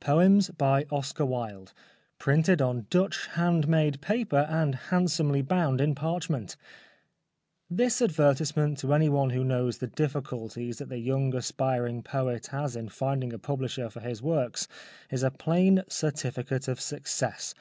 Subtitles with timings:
[0.00, 0.48] POEMS.
[0.56, 1.74] By OSCAR WILDE
[2.18, 6.56] PRINTED ON DUTCH HANDMADE PAPER AND HANDSOMELY BOUND IN PARCHMENT
[7.68, 12.88] This advertisement to anyone who knows the difhculties that the young aspiring poet has in
[12.88, 14.68] finding a publisher for his works
[15.10, 17.52] is a plain certi ficate of success.